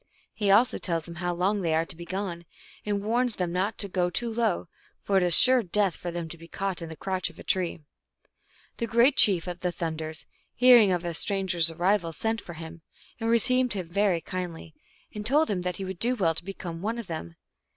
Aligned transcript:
He 0.33 0.49
also 0.49 0.79
tells 0.79 1.03
them 1.05 1.17
how 1.21 1.31
long 1.35 1.61
they 1.61 1.75
are 1.75 1.85
to 1.85 1.95
be 1.95 2.05
gone, 2.05 2.45
and 2.87 2.97
w 3.01 3.13
r 3.13 3.23
arns 3.23 3.37
them 3.37 3.51
not 3.53 3.77
to 3.77 3.87
go 3.87 4.09
too 4.09 4.33
low, 4.33 4.67
for 5.03 5.17
it 5.17 5.21
is 5.21 5.37
sure 5.37 5.61
death 5.61 5.95
for 5.95 6.09
them 6.09 6.27
to 6.29 6.39
be 6.39 6.47
caught 6.47 6.81
in 6.81 6.89
the 6.89 6.95
crotch 6.95 7.29
of 7.29 7.37
a 7.37 7.43
tree. 7.43 7.81
The 8.77 8.87
great 8.87 9.15
chief 9.15 9.45
of 9.45 9.59
the 9.59 9.71
Thunders, 9.71 10.25
hearing 10.55 10.91
of 10.91 11.03
the 11.03 11.13
stranger 11.13 11.59
s 11.59 11.69
arrival, 11.69 12.13
sent 12.13 12.41
for 12.41 12.53
him, 12.53 12.81
and 13.19 13.29
received 13.29 13.73
him 13.73 13.89
very 13.89 14.21
kindly, 14.21 14.73
and 15.13 15.23
told 15.23 15.51
him 15.51 15.61
that 15.61 15.75
he 15.75 15.85
would 15.85 15.99
do 15.99 16.15
well 16.15 16.33
to 16.33 16.43
become 16.43 16.81
one 16.81 16.97
of 16.97 17.05
them. 17.05 17.35